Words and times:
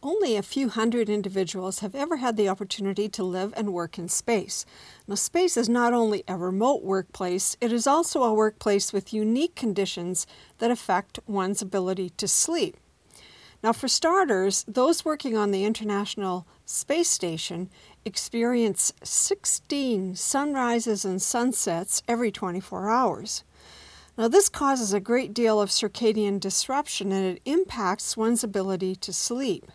Only 0.00 0.36
a 0.36 0.42
few 0.42 0.68
hundred 0.68 1.08
individuals 1.08 1.80
have 1.80 1.96
ever 1.96 2.18
had 2.18 2.36
the 2.36 2.48
opportunity 2.48 3.08
to 3.08 3.24
live 3.24 3.52
and 3.56 3.72
work 3.72 3.98
in 3.98 4.08
space. 4.08 4.64
Now, 5.08 5.16
space 5.16 5.56
is 5.56 5.68
not 5.68 5.92
only 5.92 6.22
a 6.28 6.36
remote 6.36 6.84
workplace, 6.84 7.56
it 7.60 7.72
is 7.72 7.84
also 7.84 8.22
a 8.22 8.32
workplace 8.32 8.92
with 8.92 9.12
unique 9.12 9.56
conditions 9.56 10.24
that 10.58 10.70
affect 10.70 11.18
one's 11.26 11.60
ability 11.60 12.10
to 12.10 12.28
sleep. 12.28 12.76
Now, 13.60 13.72
for 13.72 13.88
starters, 13.88 14.64
those 14.68 15.04
working 15.04 15.36
on 15.36 15.50
the 15.50 15.64
International 15.64 16.46
Space 16.64 17.10
Station 17.10 17.68
experience 18.04 18.92
16 19.02 20.14
sunrises 20.14 21.04
and 21.04 21.20
sunsets 21.20 22.04
every 22.06 22.30
24 22.30 22.88
hours. 22.88 23.42
Now, 24.16 24.28
this 24.28 24.48
causes 24.48 24.92
a 24.92 25.00
great 25.00 25.34
deal 25.34 25.60
of 25.60 25.70
circadian 25.70 26.38
disruption 26.38 27.10
and 27.10 27.26
it 27.36 27.42
impacts 27.44 28.16
one's 28.16 28.44
ability 28.44 28.94
to 28.94 29.12
sleep. 29.12 29.72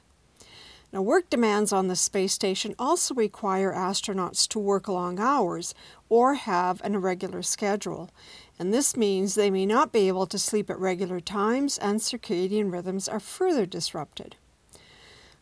Now, 0.94 1.02
work 1.02 1.28
demands 1.32 1.74
on 1.74 1.88
the 1.88 1.96
space 1.96 2.34
station 2.34 2.76
also 2.78 3.16
require 3.16 3.74
astronauts 3.74 4.48
to 4.50 4.60
work 4.60 4.88
long 4.88 5.20
hours 5.20 5.74
or 6.08 6.36
have 6.36 6.82
an 6.84 6.94
irregular 6.94 7.42
schedule, 7.42 8.12
and 8.60 8.72
this 8.72 8.96
means 8.96 9.34
they 9.34 9.50
may 9.50 9.66
not 9.66 9.92
be 9.92 10.08
able 10.08 10.28
to 10.28 10.38
sleep 10.38 10.70
at 10.70 10.78
regular 10.78 11.20
times 11.20 11.80
and 11.80 12.00
circadian 12.00 12.72
rhythms 12.72 13.08
are 13.08 13.20
further 13.20 13.66
disrupted. 13.66 14.36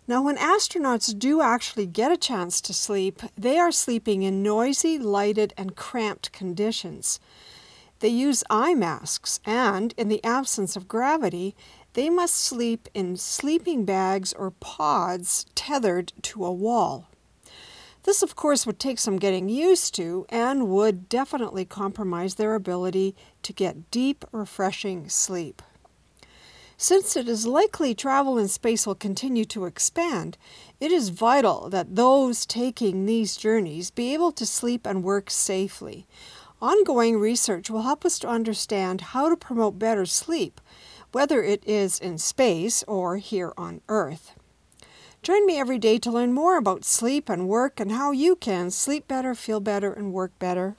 Now, 0.07 0.23
when 0.23 0.37
astronauts 0.37 1.17
do 1.19 1.41
actually 1.41 1.85
get 1.85 2.13
a 2.13 2.17
chance 2.17 2.61
to 2.61 2.73
sleep, 2.73 3.21
they 3.37 3.59
are 3.59 3.73
sleeping 3.73 4.23
in 4.23 4.41
noisy, 4.41 4.97
lighted, 4.97 5.53
and 5.57 5.75
cramped 5.75 6.31
conditions. 6.31 7.20
They 7.99 8.07
use 8.07 8.43
eye 8.49 8.73
masks, 8.73 9.41
and 9.45 9.93
in 9.97 10.07
the 10.07 10.23
absence 10.23 10.77
of 10.77 10.87
gravity, 10.87 11.55
they 11.93 12.09
must 12.09 12.35
sleep 12.35 12.87
in 12.93 13.17
sleeping 13.17 13.85
bags 13.85 14.33
or 14.33 14.51
pods 14.51 15.45
tethered 15.55 16.13
to 16.23 16.45
a 16.45 16.51
wall. 16.51 17.07
This, 18.03 18.23
of 18.23 18.35
course, 18.35 18.65
would 18.65 18.79
take 18.79 18.98
some 18.98 19.17
getting 19.17 19.48
used 19.48 19.93
to 19.95 20.25
and 20.29 20.70
would 20.70 21.07
definitely 21.07 21.65
compromise 21.65 22.35
their 22.35 22.55
ability 22.55 23.15
to 23.43 23.53
get 23.53 23.91
deep, 23.91 24.25
refreshing 24.31 25.07
sleep. 25.07 25.61
Since 26.77 27.15
it 27.15 27.27
is 27.27 27.45
likely 27.45 27.93
travel 27.93 28.39
in 28.39 28.48
space 28.48 28.87
will 28.87 28.95
continue 28.95 29.45
to 29.45 29.65
expand, 29.65 30.35
it 30.79 30.91
is 30.91 31.09
vital 31.09 31.70
that 31.70 31.95
those 31.95 32.43
taking 32.43 33.05
these 33.05 33.37
journeys 33.37 33.91
be 33.91 34.15
able 34.15 34.31
to 34.31 34.48
sleep 34.48 34.87
and 34.87 35.03
work 35.03 35.29
safely. 35.29 36.07
Ongoing 36.59 37.20
research 37.20 37.70
will 37.70 37.83
help 37.83 38.03
us 38.03 38.17
to 38.20 38.27
understand 38.27 39.01
how 39.01 39.29
to 39.29 39.37
promote 39.37 39.77
better 39.77 40.07
sleep 40.07 40.59
whether 41.12 41.43
it 41.43 41.63
is 41.67 41.99
in 41.99 42.17
space 42.17 42.84
or 42.87 43.17
here 43.17 43.54
on 43.57 43.81
Earth. 43.87 44.34
Join 45.23 45.45
me 45.45 45.59
every 45.59 45.77
day 45.77 45.99
to 45.99 46.12
learn 46.12 46.34
more 46.34 46.57
about 46.57 46.84
sleep 46.84 47.29
and 47.29 47.48
work 47.48 47.79
and 47.79 47.91
how 47.91 48.12
you 48.12 48.35
can 48.35 48.71
sleep 48.71 49.07
better, 49.07 49.35
feel 49.35 49.59
better, 49.59 49.93
and 49.93 50.13
work 50.13 50.37
better. 50.39 50.76